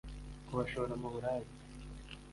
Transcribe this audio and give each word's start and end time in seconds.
kubashora 0.47 0.93
mu 1.01 1.07
buraya 1.13 1.49